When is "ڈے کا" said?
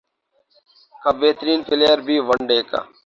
2.49-2.79